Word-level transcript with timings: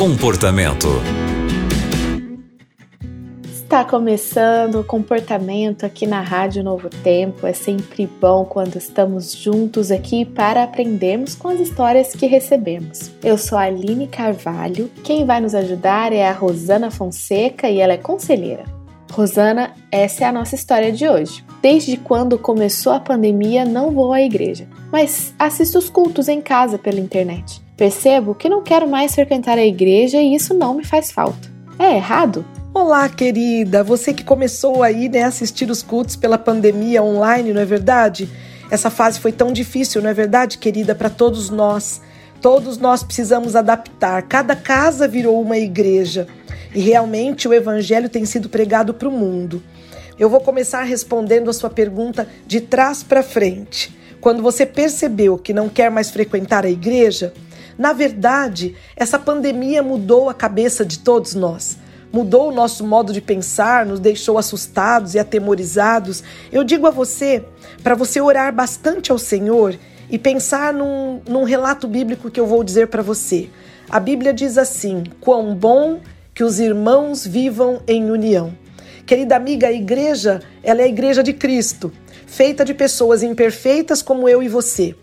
Comportamento. 0.00 0.88
Está 3.52 3.84
começando 3.84 4.76
o 4.76 4.82
comportamento 4.84 5.84
aqui 5.84 6.06
na 6.06 6.22
Rádio 6.22 6.64
Novo 6.64 6.88
Tempo. 6.88 7.46
É 7.46 7.52
sempre 7.52 8.06
bom 8.18 8.46
quando 8.46 8.76
estamos 8.76 9.34
juntos 9.34 9.90
aqui 9.90 10.24
para 10.24 10.62
aprendermos 10.62 11.34
com 11.34 11.48
as 11.48 11.60
histórias 11.60 12.14
que 12.14 12.24
recebemos. 12.24 13.10
Eu 13.22 13.36
sou 13.36 13.58
a 13.58 13.64
Aline 13.64 14.08
Carvalho. 14.08 14.90
Quem 15.04 15.26
vai 15.26 15.38
nos 15.38 15.54
ajudar 15.54 16.14
é 16.14 16.26
a 16.26 16.32
Rosana 16.32 16.90
Fonseca 16.90 17.68
e 17.68 17.78
ela 17.78 17.92
é 17.92 17.98
conselheira. 17.98 18.64
Rosana, 19.12 19.74
essa 19.92 20.24
é 20.24 20.26
a 20.26 20.32
nossa 20.32 20.54
história 20.54 20.90
de 20.90 21.06
hoje. 21.06 21.44
Desde 21.60 21.98
quando 21.98 22.38
começou 22.38 22.94
a 22.94 23.00
pandemia, 23.00 23.66
não 23.66 23.90
vou 23.90 24.14
à 24.14 24.22
igreja, 24.22 24.66
mas 24.90 25.34
assisto 25.38 25.76
os 25.76 25.90
cultos 25.90 26.26
em 26.26 26.40
casa 26.40 26.78
pela 26.78 26.98
internet. 26.98 27.60
Percebo 27.80 28.34
que 28.34 28.46
não 28.46 28.62
quero 28.62 28.86
mais 28.86 29.14
frequentar 29.14 29.56
a 29.56 29.64
igreja 29.64 30.20
e 30.20 30.34
isso 30.34 30.52
não 30.52 30.74
me 30.74 30.84
faz 30.84 31.10
falta. 31.10 31.50
É 31.78 31.96
errado? 31.96 32.44
Olá, 32.74 33.08
querida! 33.08 33.82
Você 33.82 34.12
que 34.12 34.22
começou 34.22 34.82
aí 34.82 35.08
né, 35.08 35.22
a 35.22 35.28
assistir 35.28 35.70
os 35.70 35.82
cultos 35.82 36.14
pela 36.14 36.36
pandemia 36.36 37.02
online, 37.02 37.54
não 37.54 37.60
é 37.62 37.64
verdade? 37.64 38.28
Essa 38.70 38.90
fase 38.90 39.18
foi 39.18 39.32
tão 39.32 39.50
difícil, 39.50 40.02
não 40.02 40.10
é 40.10 40.12
verdade, 40.12 40.58
querida, 40.58 40.94
para 40.94 41.08
todos 41.08 41.48
nós. 41.48 42.02
Todos 42.42 42.76
nós 42.76 43.02
precisamos 43.02 43.56
adaptar. 43.56 44.24
Cada 44.24 44.54
casa 44.54 45.08
virou 45.08 45.40
uma 45.40 45.56
igreja 45.56 46.28
e 46.74 46.80
realmente 46.80 47.48
o 47.48 47.54
evangelho 47.54 48.10
tem 48.10 48.26
sido 48.26 48.50
pregado 48.50 48.92
para 48.92 49.08
o 49.08 49.10
mundo. 49.10 49.62
Eu 50.18 50.28
vou 50.28 50.40
começar 50.42 50.82
respondendo 50.82 51.48
a 51.48 51.54
sua 51.54 51.70
pergunta 51.70 52.28
de 52.46 52.60
trás 52.60 53.02
para 53.02 53.22
frente. 53.22 53.98
Quando 54.20 54.42
você 54.42 54.66
percebeu 54.66 55.38
que 55.38 55.54
não 55.54 55.66
quer 55.66 55.90
mais 55.90 56.10
frequentar 56.10 56.66
a 56.66 56.70
igreja, 56.70 57.32
na 57.80 57.94
verdade, 57.94 58.76
essa 58.94 59.18
pandemia 59.18 59.82
mudou 59.82 60.28
a 60.28 60.34
cabeça 60.34 60.84
de 60.84 60.98
todos 60.98 61.34
nós. 61.34 61.78
Mudou 62.12 62.50
o 62.50 62.54
nosso 62.54 62.86
modo 62.86 63.10
de 63.10 63.22
pensar, 63.22 63.86
nos 63.86 63.98
deixou 63.98 64.36
assustados 64.36 65.14
e 65.14 65.18
atemorizados. 65.18 66.22
Eu 66.52 66.62
digo 66.62 66.86
a 66.86 66.90
você, 66.90 67.42
para 67.82 67.94
você 67.94 68.20
orar 68.20 68.54
bastante 68.54 69.10
ao 69.10 69.16
Senhor 69.16 69.78
e 70.10 70.18
pensar 70.18 70.74
num, 70.74 71.22
num 71.26 71.44
relato 71.44 71.88
bíblico 71.88 72.30
que 72.30 72.38
eu 72.38 72.46
vou 72.46 72.62
dizer 72.62 72.88
para 72.88 73.02
você. 73.02 73.48
A 73.88 73.98
Bíblia 73.98 74.34
diz 74.34 74.58
assim: 74.58 75.02
quão 75.18 75.54
bom 75.54 76.00
que 76.34 76.44
os 76.44 76.60
irmãos 76.60 77.26
vivam 77.26 77.80
em 77.88 78.10
união. 78.10 78.52
Querida 79.06 79.36
amiga, 79.36 79.68
a 79.68 79.72
igreja, 79.72 80.42
ela 80.62 80.82
é 80.82 80.84
a 80.84 80.88
igreja 80.88 81.22
de 81.22 81.32
Cristo, 81.32 81.90
feita 82.26 82.62
de 82.62 82.74
pessoas 82.74 83.22
imperfeitas 83.22 84.02
como 84.02 84.28
eu 84.28 84.42
e 84.42 84.48
você. 84.48 84.94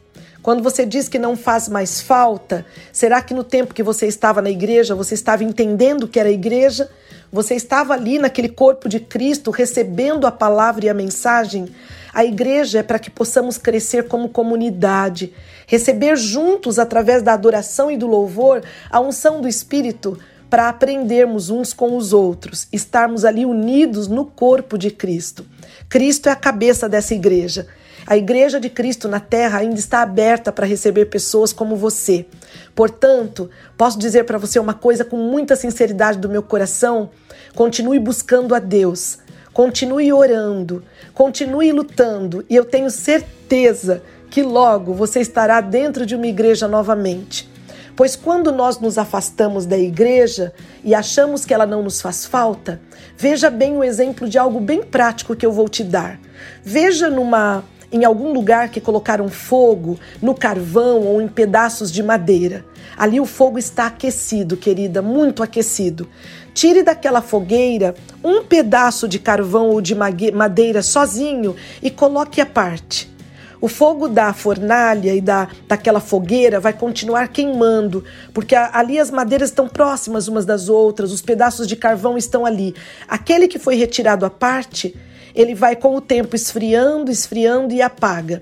Quando 0.47 0.63
você 0.63 0.85
diz 0.85 1.09
que 1.09 1.19
não 1.19 1.35
faz 1.35 1.67
mais 1.67 1.99
falta, 1.99 2.65
será 2.93 3.21
que 3.21 3.33
no 3.33 3.43
tempo 3.43 3.73
que 3.73 3.83
você 3.83 4.07
estava 4.07 4.41
na 4.41 4.49
igreja, 4.49 4.95
você 4.95 5.13
estava 5.13 5.43
entendendo 5.43 6.07
que 6.07 6.17
era 6.17 6.31
igreja? 6.31 6.89
Você 7.29 7.53
estava 7.53 7.93
ali 7.93 8.17
naquele 8.17 8.47
corpo 8.47 8.87
de 8.87 8.97
Cristo, 8.97 9.51
recebendo 9.51 10.25
a 10.25 10.31
palavra 10.31 10.85
e 10.85 10.89
a 10.89 10.93
mensagem? 10.93 11.67
A 12.13 12.23
igreja 12.23 12.79
é 12.79 12.83
para 12.83 12.97
que 12.97 13.09
possamos 13.09 13.57
crescer 13.57 14.07
como 14.07 14.29
comunidade, 14.29 15.33
receber 15.67 16.15
juntos, 16.15 16.79
através 16.79 17.21
da 17.21 17.33
adoração 17.33 17.91
e 17.91 17.97
do 17.97 18.07
louvor, 18.07 18.63
a 18.89 19.01
unção 19.01 19.41
do 19.41 19.49
Espírito 19.49 20.17
para 20.49 20.69
aprendermos 20.69 21.49
uns 21.49 21.73
com 21.73 21.97
os 21.97 22.13
outros, 22.13 22.69
estarmos 22.71 23.25
ali 23.25 23.45
unidos 23.45 24.07
no 24.07 24.23
corpo 24.23 24.77
de 24.77 24.91
Cristo. 24.91 25.45
Cristo 25.89 26.29
é 26.29 26.31
a 26.31 26.37
cabeça 26.37 26.87
dessa 26.87 27.13
igreja. 27.13 27.67
A 28.09 28.15
Igreja 28.15 28.57
de 28.57 28.69
Cristo 28.69 29.09
na 29.09 29.19
Terra 29.19 29.59
ainda 29.59 29.77
está 29.77 30.01
aberta 30.01 30.49
para 30.49 30.65
receber 30.65 31.07
pessoas 31.07 31.51
como 31.51 31.75
você. 31.75 32.25
Portanto, 32.73 33.49
posso 33.77 33.99
dizer 33.99 34.23
para 34.23 34.37
você 34.37 34.57
uma 34.59 34.73
coisa 34.73 35.03
com 35.03 35.17
muita 35.17 35.57
sinceridade 35.57 36.17
do 36.17 36.29
meu 36.29 36.41
coração: 36.41 37.09
continue 37.53 37.99
buscando 37.99 38.55
a 38.55 38.59
Deus, 38.59 39.19
continue 39.51 40.13
orando, 40.13 40.85
continue 41.13 41.73
lutando, 41.73 42.45
e 42.49 42.55
eu 42.55 42.63
tenho 42.63 42.89
certeza 42.89 44.01
que 44.29 44.41
logo 44.41 44.93
você 44.93 45.19
estará 45.19 45.59
dentro 45.59 46.05
de 46.05 46.15
uma 46.15 46.27
igreja 46.27 46.65
novamente. 46.65 47.51
Pois 47.93 48.15
quando 48.15 48.53
nós 48.53 48.79
nos 48.79 48.97
afastamos 48.97 49.65
da 49.65 49.77
igreja 49.77 50.53
e 50.81 50.95
achamos 50.95 51.43
que 51.43 51.53
ela 51.53 51.65
não 51.65 51.83
nos 51.83 51.99
faz 51.99 52.25
falta, 52.25 52.79
veja 53.17 53.49
bem 53.49 53.75
o 53.75 53.83
exemplo 53.83 54.29
de 54.29 54.37
algo 54.37 54.61
bem 54.61 54.81
prático 54.81 55.35
que 55.35 55.45
eu 55.45 55.51
vou 55.51 55.67
te 55.67 55.83
dar. 55.83 56.17
Veja 56.63 57.09
numa 57.09 57.65
em 57.91 58.03
algum 58.03 58.33
lugar 58.33 58.69
que 58.69 58.81
colocaram 58.81 59.29
fogo 59.29 59.99
no 60.21 60.35
carvão 60.35 61.01
ou 61.03 61.21
em 61.21 61.27
pedaços 61.27 61.91
de 61.91 62.03
madeira. 62.03 62.65
Ali 62.97 63.19
o 63.19 63.25
fogo 63.25 63.57
está 63.57 63.87
aquecido, 63.87 64.57
querida, 64.57 65.01
muito 65.01 65.43
aquecido. 65.43 66.07
Tire 66.53 66.83
daquela 66.83 67.21
fogueira 67.21 67.95
um 68.23 68.43
pedaço 68.43 69.07
de 69.07 69.19
carvão 69.19 69.69
ou 69.69 69.79
de 69.79 69.95
madeira 69.95 70.81
sozinho 70.81 71.55
e 71.81 71.91
coloque 71.91 72.41
à 72.41 72.45
parte. 72.45 73.15
O 73.59 73.67
fogo 73.67 74.07
da 74.07 74.33
fornalha 74.33 75.15
e 75.15 75.21
da, 75.21 75.47
daquela 75.67 75.99
fogueira 75.99 76.59
vai 76.59 76.73
continuar 76.73 77.27
queimando, 77.29 78.03
porque 78.31 78.55
ali 78.55 78.99
as 78.99 79.09
madeiras 79.09 79.49
estão 79.49 79.67
próximas 79.67 80.27
umas 80.27 80.45
das 80.45 80.69
outras, 80.69 81.11
os 81.11 81.23
pedaços 81.23 81.67
de 81.67 81.75
carvão 81.75 82.17
estão 82.17 82.45
ali. 82.45 82.75
Aquele 83.07 83.47
que 83.47 83.57
foi 83.57 83.75
retirado 83.75 84.25
à 84.25 84.29
parte 84.29 84.95
ele 85.37 85.53
vai 85.53 85.75
com 85.75 85.95
o 85.95 86.01
tempo 86.01 86.35
esfriando, 86.35 87.11
esfriando 87.11 87.71
e 87.71 87.79
apaga. 87.79 88.41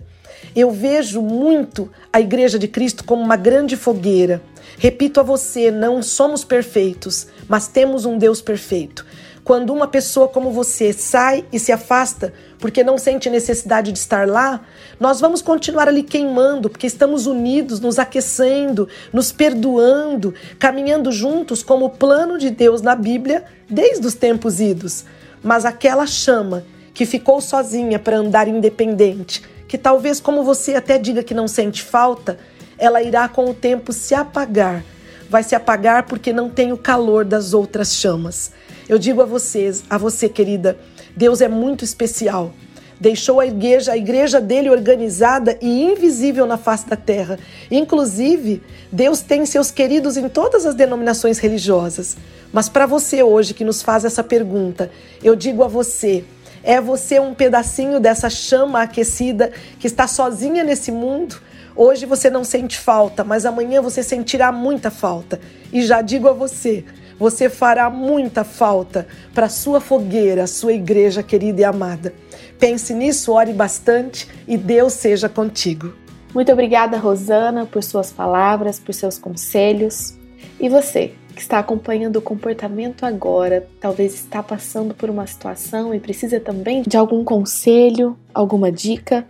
Eu 0.55 0.71
vejo 0.71 1.21
muito 1.21 1.91
a 2.11 2.21
Igreja 2.21 2.57
de 2.57 2.69
Cristo 2.69 3.03
como 3.03 3.21
uma 3.21 3.35
grande 3.35 3.75
fogueira. 3.75 4.41
Repito 4.77 5.19
a 5.19 5.23
você: 5.23 5.69
não 5.69 6.01
somos 6.01 6.45
perfeitos, 6.45 7.27
mas 7.49 7.67
temos 7.67 8.05
um 8.05 8.17
Deus 8.17 8.41
perfeito. 8.41 9.05
Quando 9.43 9.73
uma 9.73 9.87
pessoa 9.87 10.27
como 10.27 10.51
você 10.51 10.91
sai 10.93 11.45
e 11.51 11.59
se 11.59 11.71
afasta 11.71 12.33
porque 12.57 12.83
não 12.83 12.97
sente 12.97 13.29
necessidade 13.29 13.91
de 13.91 13.99
estar 13.99 14.27
lá, 14.27 14.61
nós 14.99 15.19
vamos 15.19 15.41
continuar 15.41 15.87
ali 15.87 16.01
queimando, 16.01 16.67
porque 16.69 16.87
estamos 16.87 17.27
unidos, 17.27 17.79
nos 17.79 17.99
aquecendo, 17.99 18.87
nos 19.13 19.31
perdoando, 19.31 20.33
caminhando 20.57 21.11
juntos 21.11 21.61
como 21.61 21.85
o 21.85 21.89
plano 21.89 22.39
de 22.39 22.49
Deus 22.49 22.81
na 22.81 22.95
Bíblia 22.95 23.43
desde 23.69 24.07
os 24.07 24.15
tempos 24.15 24.59
idos. 24.61 25.03
Mas 25.43 25.63
aquela 25.63 26.07
chama 26.07 26.63
que 26.95 27.05
ficou 27.05 27.41
sozinha 27.41 27.99
para 27.99 28.17
andar 28.17 28.47
independente, 28.47 29.43
que 29.67 29.77
talvez, 29.77 30.21
como 30.21 30.43
você 30.43 30.75
até 30.75 30.97
diga 30.97 31.21
que 31.21 31.33
não 31.33 31.45
sente 31.45 31.83
falta, 31.83 32.39
ela 32.77 33.03
irá 33.03 33.27
com 33.27 33.49
o 33.49 33.53
tempo 33.53 33.91
se 33.91 34.15
apagar. 34.15 34.81
Vai 35.29 35.43
se 35.43 35.53
apagar 35.53 36.03
porque 36.03 36.31
não 36.31 36.49
tem 36.49 36.71
o 36.71 36.77
calor 36.77 37.25
das 37.25 37.53
outras 37.53 37.95
chamas. 37.95 38.53
Eu 38.87 38.97
digo 38.97 39.21
a 39.21 39.25
vocês, 39.25 39.83
a 39.89 39.97
você, 39.97 40.29
querida, 40.29 40.77
Deus 41.15 41.41
é 41.41 41.49
muito 41.49 41.83
especial. 41.83 42.53
Deixou 42.97 43.41
a 43.41 43.45
igreja, 43.45 43.91
a 43.91 43.97
igreja 43.97 44.39
dele 44.39 44.69
organizada 44.69 45.57
e 45.61 45.83
invisível 45.83 46.45
na 46.45 46.57
face 46.57 46.87
da 46.87 46.95
terra. 46.95 47.37
Inclusive, 47.69 48.63
Deus 48.89 49.19
tem 49.19 49.45
seus 49.45 49.69
queridos 49.69 50.15
em 50.15 50.29
todas 50.29 50.65
as 50.65 50.75
denominações 50.75 51.39
religiosas. 51.39 52.15
Mas 52.53 52.69
para 52.69 52.85
você 52.85 53.21
hoje 53.21 53.53
que 53.53 53.65
nos 53.65 53.81
faz 53.81 54.05
essa 54.05 54.23
pergunta, 54.23 54.89
eu 55.21 55.35
digo 55.35 55.61
a 55.61 55.67
você, 55.67 56.23
é 56.65 56.81
você 56.81 57.19
um 57.19 57.33
pedacinho 57.33 57.99
dessa 57.99 58.29
chama 58.29 58.81
aquecida 58.81 59.51
que 59.79 59.85
está 59.85 60.07
sozinha 60.07 60.63
nesse 60.63 60.91
mundo? 60.91 61.39
Hoje 61.75 62.05
você 62.05 62.29
não 62.29 62.43
sente 62.43 62.77
falta, 62.77 63.23
mas 63.23 63.45
amanhã 63.45 63.81
você 63.81 64.01
sentirá 64.01 64.51
muita 64.51 64.89
falta. 64.89 65.39
E 65.71 65.83
já 65.83 66.01
digo 66.01 66.27
a 66.27 66.33
você, 66.33 66.83
você 67.19 67.49
fará 67.49 67.89
muita 67.89 68.43
falta 68.43 69.07
para 69.33 69.47
sua 69.47 69.79
fogueira, 69.79 70.47
sua 70.47 70.73
igreja 70.73 71.21
querida 71.21 71.61
e 71.61 71.63
amada. 71.63 72.13
Pense 72.59 72.93
nisso, 72.93 73.31
ore 73.31 73.53
bastante 73.53 74.27
e 74.47 74.57
Deus 74.57 74.93
seja 74.93 75.29
contigo. 75.29 75.93
Muito 76.33 76.51
obrigada, 76.51 76.97
Rosana, 76.97 77.65
por 77.65 77.83
suas 77.83 78.11
palavras, 78.11 78.79
por 78.79 78.93
seus 78.93 79.19
conselhos. 79.19 80.15
E 80.59 80.67
você? 80.67 81.13
Que 81.35 81.41
está 81.41 81.59
acompanhando 81.59 82.15
o 82.15 82.21
comportamento 82.21 83.05
agora, 83.05 83.67
talvez 83.79 84.13
está 84.13 84.41
passando 84.41 84.95
por 84.95 85.09
uma 85.09 85.27
situação 85.27 85.93
e 85.93 85.99
precisa 85.99 86.39
também 86.39 86.81
de 86.81 86.95
algum 86.95 87.21
conselho, 87.23 88.17
alguma 88.33 88.71
dica, 88.71 89.27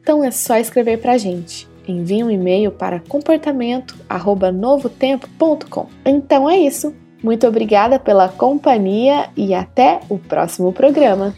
então 0.00 0.22
é 0.22 0.30
só 0.30 0.58
escrever 0.58 0.98
para 0.98 1.12
a 1.12 1.18
gente. 1.18 1.66
Envie 1.88 2.22
um 2.22 2.30
e-mail 2.30 2.70
para 2.70 3.00
comportamento@novotempo.com. 3.00 5.86
Então 6.04 6.50
é 6.50 6.58
isso. 6.58 6.94
Muito 7.22 7.46
obrigada 7.46 7.98
pela 7.98 8.28
companhia 8.28 9.30
e 9.36 9.54
até 9.54 10.00
o 10.08 10.18
próximo 10.18 10.72
programa. 10.72 11.34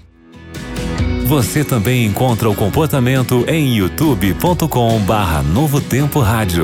Você 1.26 1.64
também 1.64 2.06
encontra 2.06 2.48
o 2.48 2.54
comportamento 2.54 3.44
em 3.48 3.76
youtube.com/novotempo 3.76 6.20
rádio. 6.20 6.62